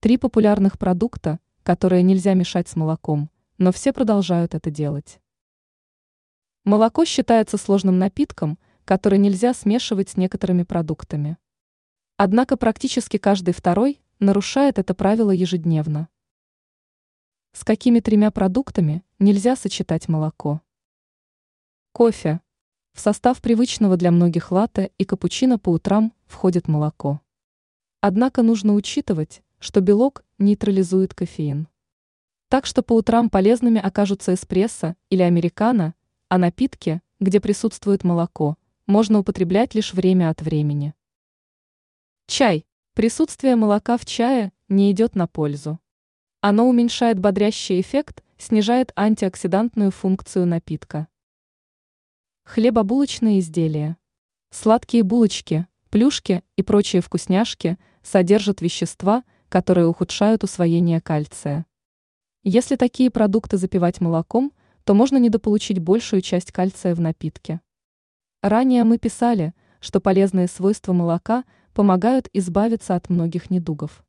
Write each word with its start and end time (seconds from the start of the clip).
Три 0.00 0.16
популярных 0.16 0.78
продукта, 0.78 1.40
которые 1.64 2.04
нельзя 2.04 2.34
мешать 2.34 2.68
с 2.68 2.76
молоком, 2.76 3.30
но 3.58 3.72
все 3.72 3.92
продолжают 3.92 4.54
это 4.54 4.70
делать. 4.70 5.18
Молоко 6.62 7.04
считается 7.04 7.56
сложным 7.56 7.98
напитком, 7.98 8.60
который 8.84 9.18
нельзя 9.18 9.52
смешивать 9.52 10.10
с 10.10 10.16
некоторыми 10.16 10.62
продуктами. 10.62 11.36
Однако 12.16 12.56
практически 12.56 13.16
каждый 13.16 13.52
второй 13.52 14.00
нарушает 14.20 14.78
это 14.78 14.94
правило 14.94 15.32
ежедневно. 15.32 16.08
С 17.52 17.64
какими 17.64 17.98
тремя 17.98 18.30
продуктами 18.30 19.02
нельзя 19.18 19.56
сочетать 19.56 20.06
молоко? 20.06 20.62
Кофе. 21.90 22.40
В 22.92 23.00
состав 23.00 23.42
привычного 23.42 23.96
для 23.96 24.12
многих 24.12 24.52
латте 24.52 24.92
и 24.96 25.04
капучино 25.04 25.58
по 25.58 25.70
утрам 25.70 26.12
входит 26.26 26.68
молоко. 26.68 27.20
Однако 28.00 28.42
нужно 28.44 28.74
учитывать, 28.74 29.42
что 29.58 29.80
белок 29.80 30.24
нейтрализует 30.38 31.14
кофеин. 31.14 31.68
Так 32.48 32.64
что 32.64 32.82
по 32.82 32.94
утрам 32.94 33.28
полезными 33.28 33.80
окажутся 33.80 34.34
эспрессо 34.34 34.94
или 35.10 35.22
американо, 35.22 35.94
а 36.28 36.38
напитки, 36.38 37.02
где 37.20 37.40
присутствует 37.40 38.04
молоко, 38.04 38.56
можно 38.86 39.18
употреблять 39.18 39.74
лишь 39.74 39.92
время 39.92 40.30
от 40.30 40.40
времени. 40.42 40.94
Чай. 42.26 42.64
Присутствие 42.94 43.54
молока 43.54 43.96
в 43.96 44.04
чае 44.04 44.52
не 44.68 44.90
идет 44.90 45.14
на 45.14 45.26
пользу. 45.26 45.78
Оно 46.40 46.68
уменьшает 46.68 47.18
бодрящий 47.18 47.80
эффект, 47.80 48.24
снижает 48.38 48.92
антиоксидантную 48.96 49.90
функцию 49.90 50.46
напитка. 50.46 51.08
Хлебобулочные 52.44 53.40
изделия. 53.40 53.98
Сладкие 54.50 55.02
булочки, 55.02 55.66
плюшки 55.90 56.42
и 56.56 56.62
прочие 56.62 57.02
вкусняшки 57.02 57.78
содержат 58.02 58.62
вещества– 58.62 59.24
которые 59.48 59.86
ухудшают 59.86 60.44
усвоение 60.44 61.00
кальция. 61.00 61.66
Если 62.42 62.76
такие 62.76 63.10
продукты 63.10 63.56
запивать 63.56 64.00
молоком, 64.00 64.52
то 64.84 64.94
можно 64.94 65.18
недополучить 65.18 65.78
большую 65.78 66.22
часть 66.22 66.52
кальция 66.52 66.94
в 66.94 67.00
напитке. 67.00 67.60
Ранее 68.42 68.84
мы 68.84 68.98
писали, 68.98 69.54
что 69.80 70.00
полезные 70.00 70.48
свойства 70.48 70.92
молока 70.92 71.44
помогают 71.74 72.28
избавиться 72.32 72.94
от 72.94 73.08
многих 73.10 73.50
недугов. 73.50 74.04